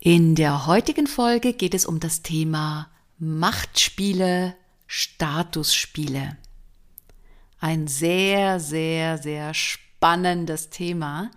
[0.00, 2.88] In der heutigen Folge geht es um das Thema
[3.18, 4.54] Machtspiele,
[4.86, 6.36] Statusspiele.
[7.58, 11.32] Ein sehr, sehr, sehr spannendes Thema.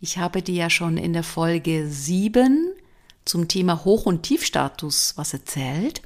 [0.00, 2.72] Ich habe dir ja schon in der Folge 7
[3.26, 6.00] zum Thema Hoch- und Tiefstatus was erzählt.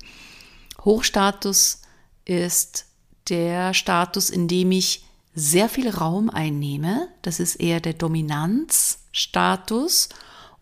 [0.84, 1.83] Hochstatus
[2.25, 2.87] ist
[3.29, 7.06] der Status, in dem ich sehr viel Raum einnehme.
[7.23, 10.09] Das ist eher der Dominanzstatus.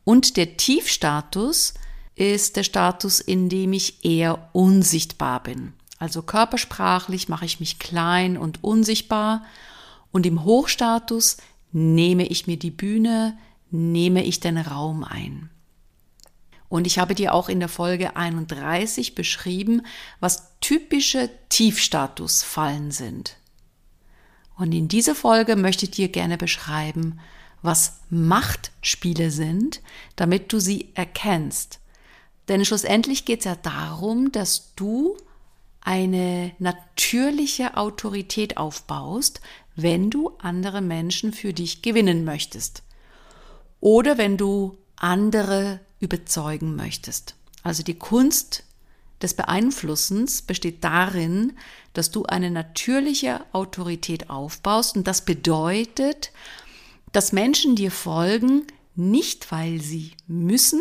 [0.04, 1.74] Und der Tiefstatus
[2.14, 5.72] ist der Status, in dem ich eher unsichtbar bin.
[5.98, 9.44] Also körpersprachlich mache ich mich klein und unsichtbar.
[10.10, 11.36] Und im Hochstatus
[11.70, 13.38] nehme ich mir die Bühne,
[13.70, 15.48] nehme ich den Raum ein.
[16.68, 19.82] Und ich habe dir auch in der Folge 31 beschrieben,
[20.20, 23.36] was typische Tiefstatusfallen sind.
[24.56, 27.20] Und in dieser Folge möchte ich dir gerne beschreiben,
[27.62, 29.80] was Machtspiele sind,
[30.16, 31.78] damit du sie erkennst.
[32.48, 35.16] Denn schlussendlich geht es ja darum, dass du
[35.80, 39.40] eine natürliche Autorität aufbaust,
[39.74, 42.82] wenn du andere Menschen für dich gewinnen möchtest.
[43.80, 47.34] Oder wenn du andere überzeugen möchtest.
[47.62, 48.64] Also die Kunst
[49.22, 51.52] des Beeinflussens besteht darin,
[51.94, 56.32] dass du eine natürliche Autorität aufbaust und das bedeutet,
[57.12, 60.80] dass Menschen dir folgen, nicht weil sie müssen,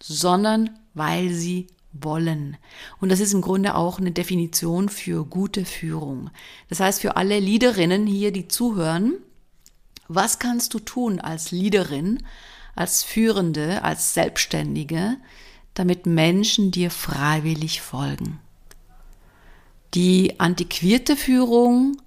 [0.00, 2.56] sondern weil sie wollen.
[3.00, 6.30] Und das ist im Grunde auch eine Definition für gute Führung.
[6.68, 9.14] Das heißt, für alle Leaderinnen hier, die zuhören,
[10.08, 12.22] was kannst du tun als Leaderin,
[12.74, 15.16] als Führende, als Selbstständige,
[15.74, 18.40] damit Menschen dir freiwillig folgen?
[19.94, 21.98] Die antiquierte Führung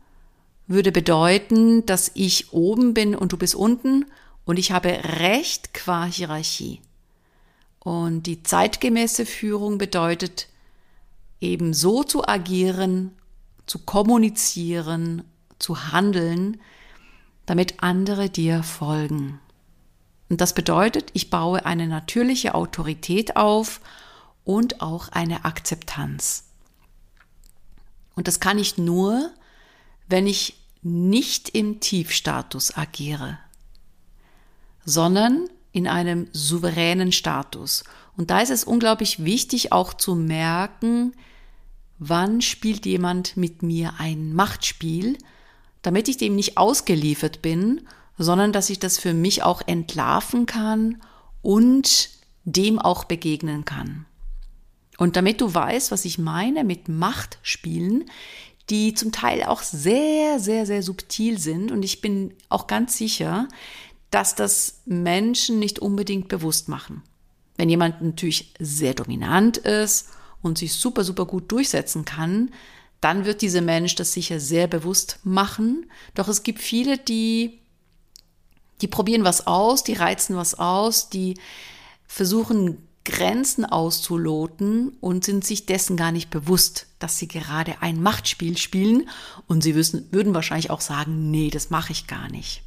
[0.68, 4.06] würde bedeuten, dass ich oben bin und du bist unten
[4.46, 4.90] und ich habe
[5.20, 6.82] Recht qua Hierarchie.
[7.80, 10.48] Und die zeitgemäße Führung bedeutet
[11.40, 13.12] eben so zu agieren,
[13.68, 15.24] zu kommunizieren,
[15.60, 16.60] zu handeln,
[17.46, 19.40] damit andere dir folgen.
[20.30, 23.82] Und das bedeutet, ich baue eine natürliche Autorität auf
[24.44, 26.46] und auch eine Akzeptanz.
[28.16, 29.32] Und das kann ich nur,
[30.08, 33.40] wenn ich nicht im Tiefstatus agiere,
[34.86, 37.84] sondern in einem souveränen Status.
[38.16, 41.14] Und da ist es unglaublich wichtig auch zu merken,
[41.98, 45.18] wann spielt jemand mit mir ein Machtspiel,
[45.82, 47.82] damit ich dem nicht ausgeliefert bin,
[48.18, 51.02] sondern dass ich das für mich auch entlarven kann
[51.42, 52.10] und
[52.46, 54.06] dem auch begegnen kann.
[54.98, 58.06] Und damit du weißt, was ich meine mit Machtspielen,
[58.70, 61.72] die zum Teil auch sehr, sehr, sehr subtil sind.
[61.72, 63.48] Und ich bin auch ganz sicher,
[64.12, 67.04] dass das Menschen nicht unbedingt bewusst machen.
[67.58, 70.10] Wenn jemand natürlich sehr dominant ist
[70.42, 72.52] und sich super, super gut durchsetzen kann,
[73.02, 75.90] dann wird dieser Mensch das sicher sehr bewusst machen.
[76.16, 77.60] Doch es gibt viele, die,
[78.82, 81.38] die probieren was aus, die reizen was aus, die
[82.08, 88.58] versuchen Grenzen auszuloten und sind sich dessen gar nicht bewusst, dass sie gerade ein Machtspiel
[88.58, 89.08] spielen
[89.48, 92.64] und sie wissen, würden wahrscheinlich auch sagen, nee, das mache ich gar nicht.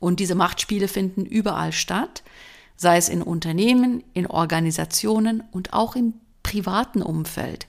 [0.00, 2.22] Und diese Machtspiele finden überall statt,
[2.76, 7.66] sei es in Unternehmen, in Organisationen und auch im privaten Umfeld.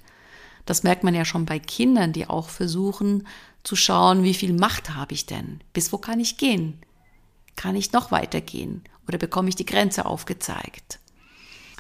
[0.65, 3.27] Das merkt man ja schon bei Kindern, die auch versuchen
[3.63, 5.61] zu schauen, wie viel Macht habe ich denn?
[5.73, 6.79] Bis wo kann ich gehen?
[7.55, 8.83] Kann ich noch weitergehen?
[9.07, 10.99] Oder bekomme ich die Grenze aufgezeigt?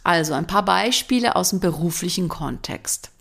[0.07, 3.11] Also ein paar Beispiele aus dem beruflichen Kontext.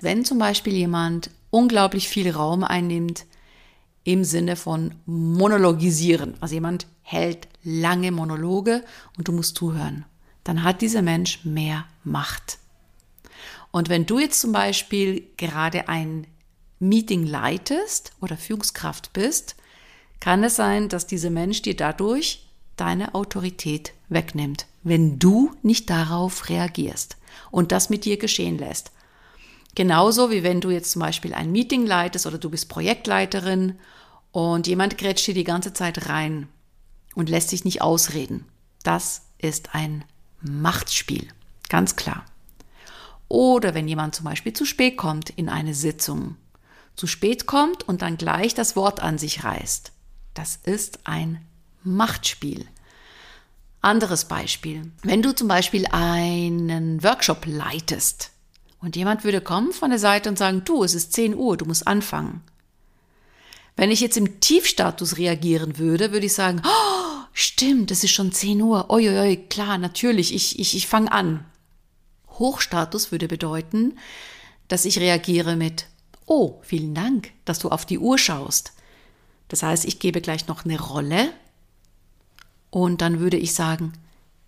[0.00, 3.24] Wenn zum Beispiel jemand unglaublich viel Raum einnimmt
[4.04, 8.84] im Sinne von monologisieren, also jemand hält lange Monologe
[9.16, 10.04] und du musst zuhören,
[10.44, 12.58] dann hat dieser Mensch mehr Macht.
[13.70, 16.26] Und wenn du jetzt zum Beispiel gerade ein
[16.80, 19.56] Meeting leitest oder Führungskraft bist,
[20.20, 22.46] kann es sein, dass dieser Mensch dir dadurch
[22.76, 27.16] deine Autorität wegnimmt, wenn du nicht darauf reagierst
[27.50, 28.92] und das mit dir geschehen lässt.
[29.74, 33.78] Genauso wie wenn du jetzt zum Beispiel ein Meeting leitest oder du bist Projektleiterin
[34.32, 36.48] und jemand grätscht dir die ganze Zeit rein
[37.14, 38.46] und lässt sich nicht ausreden.
[38.82, 40.04] Das ist ein
[40.40, 41.28] Machtspiel.
[41.68, 42.24] Ganz klar.
[43.28, 46.36] Oder wenn jemand zum Beispiel zu spät kommt in eine Sitzung,
[46.96, 49.92] zu spät kommt und dann gleich das Wort an sich reißt.
[50.34, 51.44] Das ist ein
[51.82, 52.66] Machtspiel.
[53.82, 54.92] Anderes Beispiel.
[55.02, 58.30] Wenn du zum Beispiel einen Workshop leitest
[58.80, 61.64] und jemand würde kommen von der Seite und sagen, du, es ist 10 Uhr, du
[61.64, 62.42] musst anfangen.
[63.76, 68.32] Wenn ich jetzt im Tiefstatus reagieren würde, würde ich sagen, oh, stimmt, es ist schon
[68.32, 68.90] 10 Uhr.
[68.90, 71.46] Uiuiui, klar, natürlich, ich, ich, ich fange an.
[72.28, 73.98] Hochstatus würde bedeuten,
[74.68, 75.86] dass ich reagiere mit,
[76.26, 78.72] oh, vielen Dank, dass du auf die Uhr schaust.
[79.48, 81.32] Das heißt, ich gebe gleich noch eine Rolle
[82.70, 83.92] und dann würde ich sagen,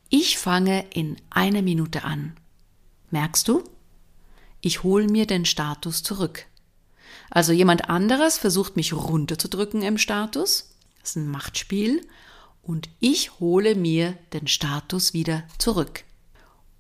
[0.09, 2.37] ich fange in einer Minute an.
[3.11, 3.65] Merkst du?
[4.61, 6.47] Ich hole mir den Status zurück.
[7.31, 10.77] Also jemand anderes versucht mich runterzudrücken im Status.
[11.01, 12.07] Das ist ein Machtspiel.
[12.63, 16.05] Und ich hole mir den Status wieder zurück.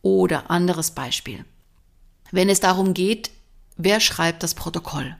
[0.02, 1.44] Oder anderes Beispiel.
[2.30, 3.30] Wenn es darum geht,
[3.76, 5.16] wer schreibt das Protokoll?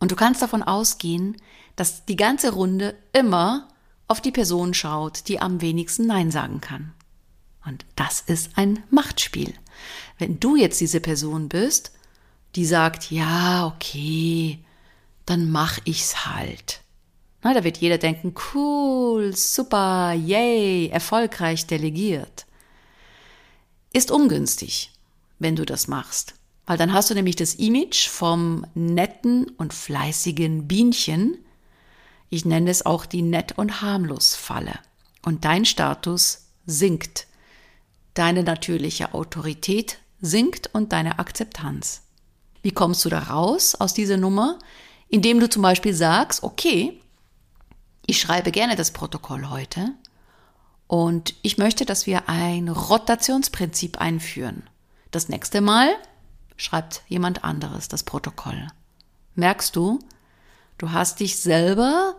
[0.00, 1.36] Und du kannst davon ausgehen,
[1.76, 3.68] dass die ganze Runde immer
[4.08, 6.92] auf die Person schaut, die am wenigsten Nein sagen kann.
[7.64, 9.52] Und das ist ein Machtspiel.
[10.18, 11.92] Wenn du jetzt diese Person bist,
[12.56, 14.58] die sagt, ja, okay,
[15.26, 16.80] dann mach ich's halt.
[17.42, 22.46] Na, da wird jeder denken, cool, super, yay, erfolgreich delegiert.
[23.92, 24.90] Ist ungünstig,
[25.38, 26.34] wenn du das machst.
[26.66, 31.38] Weil dann hast du nämlich das Image vom netten und fleißigen Bienchen,
[32.30, 34.78] ich nenne es auch die Nett- und Harmlos-Falle.
[35.22, 37.26] Und dein Status sinkt.
[38.14, 42.02] Deine natürliche Autorität sinkt und deine Akzeptanz.
[42.62, 44.58] Wie kommst du da raus aus dieser Nummer?
[45.08, 47.00] Indem du zum Beispiel sagst, okay,
[48.06, 49.94] ich schreibe gerne das Protokoll heute
[50.86, 54.62] und ich möchte, dass wir ein Rotationsprinzip einführen.
[55.10, 55.94] Das nächste Mal
[56.56, 58.68] schreibt jemand anderes das Protokoll.
[59.34, 60.00] Merkst du,
[60.78, 62.16] Du hast dich selber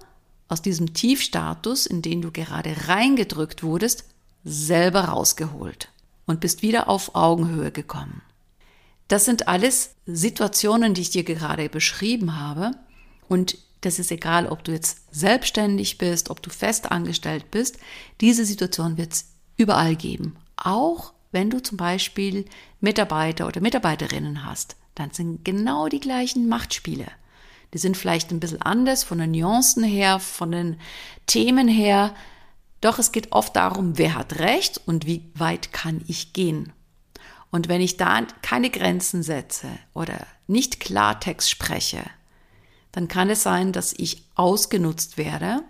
[0.49, 4.03] aus diesem Tiefstatus, in den du gerade reingedrückt wurdest,
[4.43, 5.89] selber rausgeholt
[6.25, 8.21] und bist wieder auf Augenhöhe gekommen.
[9.07, 12.71] Das sind alles Situationen, die ich dir gerade beschrieben habe.
[13.27, 17.79] Und das ist egal, ob du jetzt selbstständig bist, ob du fest angestellt bist.
[18.21, 19.25] Diese Situation wird es
[19.57, 20.35] überall geben.
[20.57, 22.45] Auch wenn du zum Beispiel
[22.81, 27.07] Mitarbeiter oder Mitarbeiterinnen hast, dann sind genau die gleichen Machtspiele.
[27.73, 30.79] Die sind vielleicht ein bisschen anders von den Nuancen her, von den
[31.27, 32.15] Themen her.
[32.81, 36.73] Doch es geht oft darum, wer hat Recht und wie weit kann ich gehen.
[37.51, 42.03] Und wenn ich da keine Grenzen setze oder nicht Klartext spreche,
[42.91, 45.61] dann kann es sein, dass ich ausgenutzt werde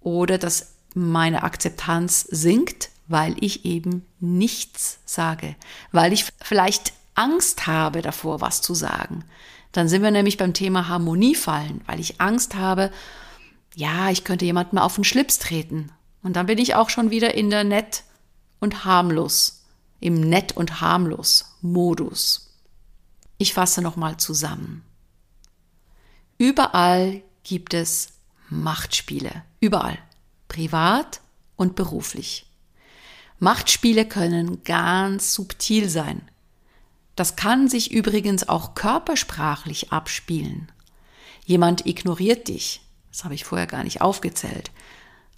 [0.00, 5.56] oder dass meine Akzeptanz sinkt, weil ich eben nichts sage,
[5.92, 9.24] weil ich vielleicht Angst habe davor, was zu sagen,
[9.76, 12.90] dann sind wir nämlich beim Thema Harmonie fallen, weil ich Angst habe,
[13.74, 15.92] ja, ich könnte jemandem auf den Schlips treten.
[16.22, 18.04] Und dann bin ich auch schon wieder in der nett
[18.58, 19.64] und harmlos,
[20.00, 22.54] im nett und harmlos Modus.
[23.38, 24.82] Ich fasse nochmal zusammen.
[26.38, 28.14] Überall gibt es
[28.48, 29.42] Machtspiele.
[29.60, 29.98] Überall.
[30.48, 31.20] Privat
[31.56, 32.46] und beruflich.
[33.38, 36.22] Machtspiele können ganz subtil sein.
[37.16, 40.70] Das kann sich übrigens auch körpersprachlich abspielen.
[41.44, 42.82] Jemand ignoriert dich.
[43.10, 44.70] Das habe ich vorher gar nicht aufgezählt.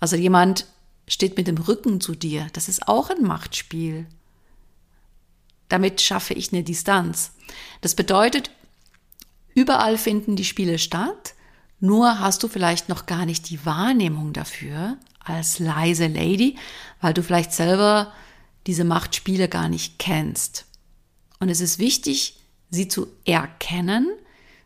[0.00, 0.66] Also jemand
[1.06, 2.48] steht mit dem Rücken zu dir.
[2.52, 4.06] Das ist auch ein Machtspiel.
[5.68, 7.32] Damit schaffe ich eine Distanz.
[7.80, 8.50] Das bedeutet,
[9.54, 11.34] überall finden die Spiele statt,
[11.80, 16.56] nur hast du vielleicht noch gar nicht die Wahrnehmung dafür als leise Lady,
[17.00, 18.12] weil du vielleicht selber
[18.66, 20.67] diese Machtspiele gar nicht kennst.
[21.40, 22.38] Und es ist wichtig,
[22.70, 24.08] sie zu erkennen,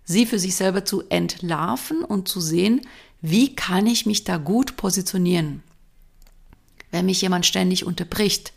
[0.05, 2.81] sie für sich selber zu entlarven und zu sehen,
[3.21, 5.63] wie kann ich mich da gut positionieren.
[6.91, 8.53] Wenn mich jemand ständig unterbricht,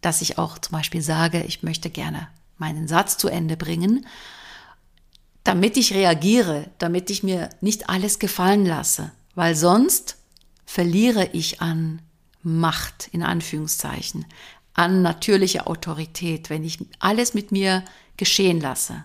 [0.00, 4.06] dass ich auch zum Beispiel sage, ich möchte gerne meinen Satz zu Ende bringen,
[5.44, 10.16] damit ich reagiere, damit ich mir nicht alles gefallen lasse, weil sonst
[10.64, 12.02] verliere ich an
[12.42, 14.24] Macht in Anführungszeichen,
[14.76, 17.82] an natürliche Autorität, wenn ich alles mit mir
[18.16, 19.04] geschehen lasse.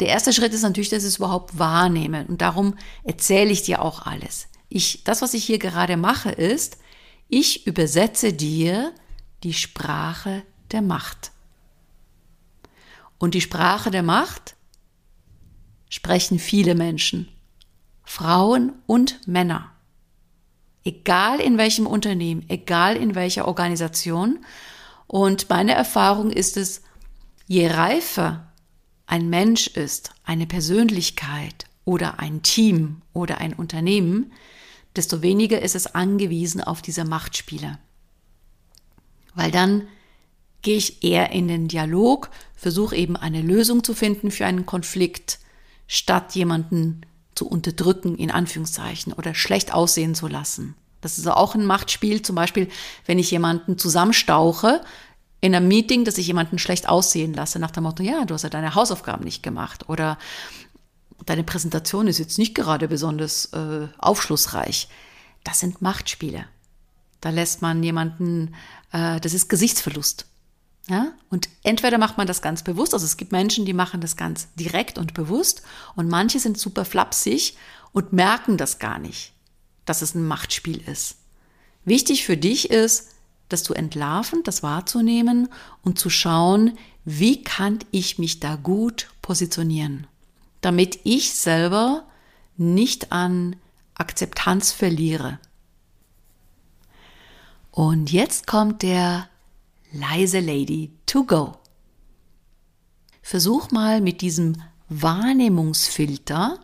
[0.00, 3.80] Der erste Schritt ist natürlich, dass ich es überhaupt wahrnehme und darum erzähle ich dir
[3.80, 4.48] auch alles.
[4.68, 6.78] Ich, das, was ich hier gerade mache, ist,
[7.28, 8.92] ich übersetze dir
[9.44, 11.30] die Sprache der Macht.
[13.18, 14.56] Und die Sprache der Macht
[15.88, 17.28] sprechen viele Menschen,
[18.02, 19.73] Frauen und Männer
[20.84, 24.44] egal in welchem Unternehmen, egal in welcher Organisation.
[25.06, 26.82] Und meine Erfahrung ist es,
[27.46, 28.52] je reifer
[29.06, 34.32] ein Mensch ist, eine Persönlichkeit oder ein Team oder ein Unternehmen,
[34.96, 37.78] desto weniger ist es angewiesen auf diese Machtspiele.
[39.34, 39.88] Weil dann
[40.62, 45.38] gehe ich eher in den Dialog, versuche eben eine Lösung zu finden für einen Konflikt,
[45.86, 47.02] statt jemanden
[47.34, 50.74] zu unterdrücken, in Anführungszeichen, oder schlecht aussehen zu lassen.
[51.00, 52.68] Das ist auch ein Machtspiel, zum Beispiel,
[53.06, 54.80] wenn ich jemanden zusammenstauche
[55.40, 58.42] in einem Meeting, dass ich jemanden schlecht aussehen lasse, nach dem Motto, ja, du hast
[58.42, 60.18] ja deine Hausaufgaben nicht gemacht oder
[61.26, 64.88] deine Präsentation ist jetzt nicht gerade besonders äh, aufschlussreich.
[65.42, 66.46] Das sind Machtspiele.
[67.20, 68.54] Da lässt man jemanden,
[68.92, 70.26] äh, das ist Gesichtsverlust.
[70.88, 71.12] Ja?
[71.30, 74.48] Und entweder macht man das ganz bewusst, also es gibt Menschen, die machen das ganz
[74.54, 75.62] direkt und bewusst
[75.96, 77.56] und manche sind super flapsig
[77.92, 79.32] und merken das gar nicht,
[79.86, 81.16] dass es ein Machtspiel ist.
[81.84, 83.10] Wichtig für dich ist,
[83.48, 85.48] das zu entlarven, das wahrzunehmen
[85.82, 90.06] und zu schauen, wie kann ich mich da gut positionieren,
[90.60, 92.04] damit ich selber
[92.56, 93.56] nicht an
[93.94, 95.38] Akzeptanz verliere.
[97.70, 99.28] Und jetzt kommt der
[99.94, 101.56] leise Lady to go.
[103.22, 106.58] Versuch mal mit diesem Wahrnehmungsfilter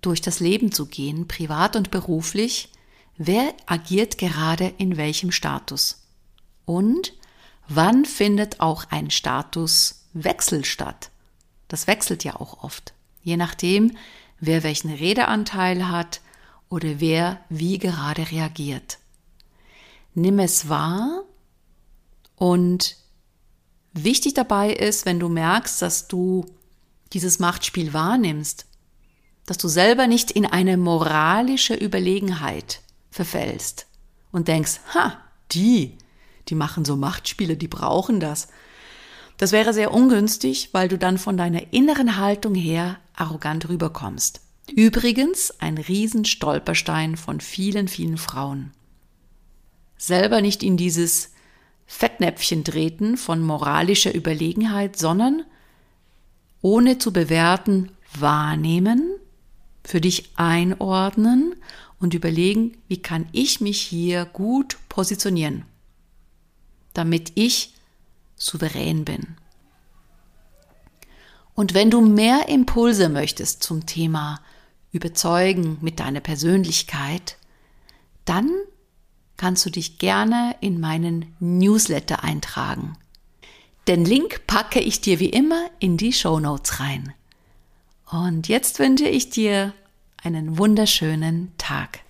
[0.00, 2.70] durch das Leben zu gehen, privat und beruflich.
[3.16, 6.06] Wer agiert gerade in welchem Status?
[6.64, 7.14] Und
[7.66, 11.10] wann findet auch ein Statuswechsel statt?
[11.66, 13.96] Das wechselt ja auch oft, je nachdem,
[14.38, 16.20] wer welchen Redeanteil hat
[16.70, 18.98] oder wer wie gerade reagiert.
[20.14, 21.24] Nimm es wahr
[22.38, 22.96] und
[23.92, 26.46] wichtig dabei ist, wenn du merkst, dass du
[27.12, 28.66] dieses Machtspiel wahrnimmst,
[29.46, 33.86] dass du selber nicht in eine moralische Überlegenheit verfällst
[34.30, 35.18] und denkst, ha,
[35.52, 35.96] die,
[36.48, 38.48] die machen so Machtspiele, die brauchen das.
[39.38, 44.40] Das wäre sehr ungünstig, weil du dann von deiner inneren Haltung her arrogant rüberkommst.
[44.70, 48.72] Übrigens ein Riesenstolperstein von vielen, vielen Frauen.
[49.96, 51.30] Selber nicht in dieses
[51.90, 55.42] Fettnäpfchen treten von moralischer Überlegenheit, sondern
[56.60, 59.10] ohne zu bewerten, wahrnehmen,
[59.82, 61.56] für dich einordnen
[61.98, 65.64] und überlegen, wie kann ich mich hier gut positionieren,
[66.92, 67.72] damit ich
[68.36, 69.36] souverän bin.
[71.54, 74.40] Und wenn du mehr Impulse möchtest zum Thema
[74.92, 77.38] Überzeugen mit deiner Persönlichkeit,
[78.26, 78.50] dann
[79.38, 82.98] kannst du dich gerne in meinen Newsletter eintragen.
[83.86, 87.14] Den Link packe ich dir wie immer in die Show Notes rein.
[88.10, 89.72] Und jetzt wünsche ich dir
[90.22, 92.00] einen wunderschönen Tag.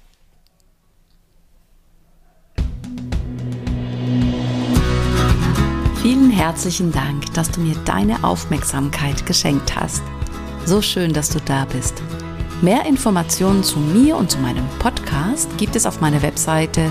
[6.02, 10.02] Vielen herzlichen Dank, dass du mir deine Aufmerksamkeit geschenkt hast.
[10.64, 12.02] So schön, dass du da bist.
[12.62, 16.90] Mehr Informationen zu mir und zu meinem Podcast gibt es auf meiner Webseite